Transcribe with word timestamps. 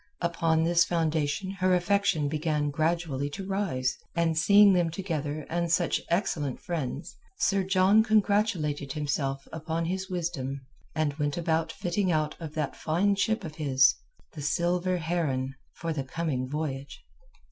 Upon 0.19 0.63
this 0.63 0.83
foundation 0.83 1.51
her 1.59 1.75
affection 1.75 2.27
began 2.27 2.71
gradually 2.71 3.29
to 3.29 3.45
rise, 3.45 3.95
and 4.15 4.35
seeing 4.35 4.73
them 4.73 4.89
together 4.89 5.45
and 5.47 5.71
such 5.71 6.01
excellent 6.09 6.59
friends, 6.59 7.15
Sir 7.37 7.63
John 7.63 8.01
congratulated 8.01 8.93
himself 8.93 9.47
upon 9.53 9.85
his 9.85 10.09
wisdom 10.09 10.61
and 10.95 11.13
went 11.19 11.37
about 11.37 11.69
the 11.69 11.75
fitting 11.75 12.11
out 12.11 12.35
of 12.39 12.55
that 12.55 12.75
fine 12.75 13.13
ship 13.13 13.43
of 13.43 13.57
his—the 13.57 14.41
Silver 14.41 14.97
Heron—for 14.97 15.93
the 15.93 16.03
coming 16.03 16.49
voyage. 16.49 17.03